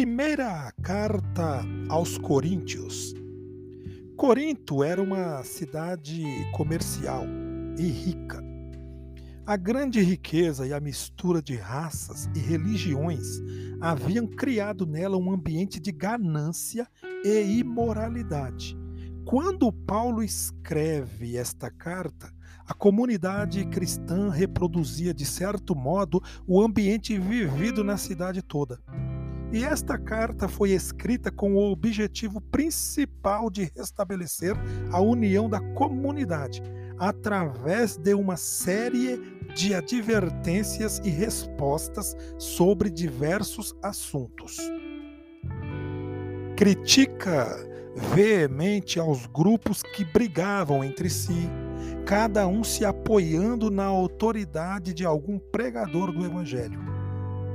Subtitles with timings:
[0.00, 3.12] Primeira carta aos Coríntios.
[4.16, 7.24] Corinto era uma cidade comercial
[7.78, 8.42] e rica.
[9.44, 13.42] A grande riqueza e a mistura de raças e religiões
[13.78, 16.88] haviam criado nela um ambiente de ganância
[17.22, 18.74] e imoralidade.
[19.26, 22.32] Quando Paulo escreve esta carta,
[22.66, 28.80] a comunidade cristã reproduzia de certo modo o ambiente vivido na cidade toda.
[29.52, 34.54] E esta carta foi escrita com o objetivo principal de restabelecer
[34.92, 36.62] a união da comunidade,
[36.96, 39.18] através de uma série
[39.56, 44.56] de advertências e respostas sobre diversos assuntos.
[46.56, 47.48] Critica
[48.14, 51.50] veemente aos grupos que brigavam entre si,
[52.06, 56.89] cada um se apoiando na autoridade de algum pregador do Evangelho.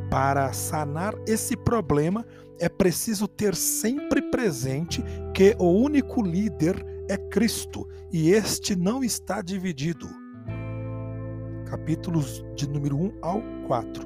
[0.09, 2.25] Para sanar esse problema,
[2.59, 5.03] é preciso ter sempre presente
[5.33, 10.07] que o único líder é Cristo e este não está dividido.
[11.65, 14.05] Capítulos de número 1 ao 4.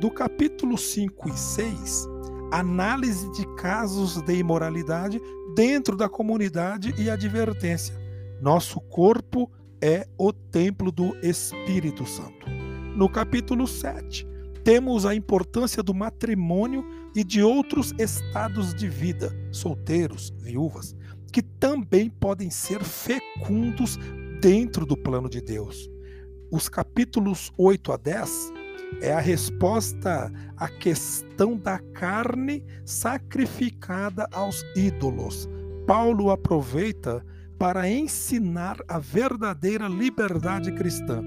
[0.00, 2.06] Do capítulo 5 e 6,
[2.52, 5.20] análise de casos de imoralidade
[5.54, 7.94] dentro da comunidade e advertência.
[8.40, 12.48] Nosso corpo é o templo do Espírito Santo.
[12.96, 14.26] No capítulo 7,
[14.68, 16.84] temos a importância do matrimônio
[17.16, 20.94] e de outros estados de vida, solteiros, viúvas,
[21.32, 23.98] que também podem ser fecundos
[24.42, 25.88] dentro do plano de Deus.
[26.52, 28.52] Os capítulos 8 a 10
[29.00, 35.48] é a resposta à questão da carne sacrificada aos ídolos.
[35.86, 37.24] Paulo aproveita
[37.58, 41.22] para ensinar a verdadeira liberdade cristã,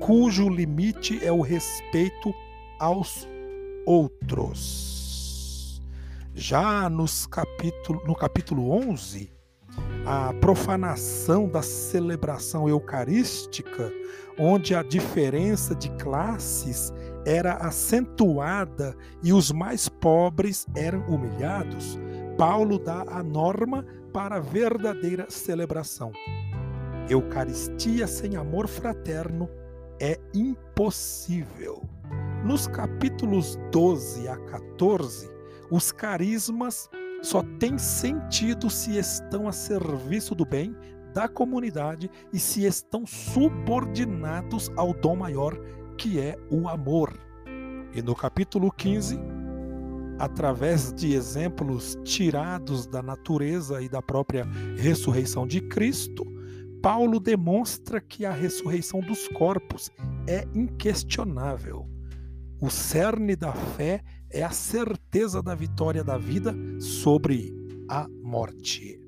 [0.00, 2.32] cujo limite é o respeito
[2.78, 3.28] aos
[3.86, 5.82] outros.
[6.34, 9.30] Já nos capítulo, no capítulo 11,
[10.06, 13.92] a profanação da celebração eucarística,
[14.38, 16.92] onde a diferença de classes
[17.24, 21.98] era acentuada e os mais pobres eram humilhados,
[22.36, 26.12] Paulo dá a norma para a verdadeira celebração.
[27.08, 29.48] Eucaristia sem amor fraterno
[30.00, 31.82] é impossível.
[32.44, 35.30] Nos capítulos 12 a 14,
[35.70, 36.90] os carismas
[37.22, 40.76] só têm sentido se estão a serviço do bem
[41.14, 45.58] da comunidade e se estão subordinados ao dom maior,
[45.96, 47.18] que é o amor.
[47.94, 49.18] E no capítulo 15,
[50.18, 54.46] através de exemplos tirados da natureza e da própria
[54.76, 56.26] ressurreição de Cristo,
[56.82, 59.90] Paulo demonstra que a ressurreição dos corpos
[60.28, 61.93] é inquestionável.
[62.64, 67.52] O cerne da fé é a certeza da vitória da vida sobre
[67.90, 69.03] a morte.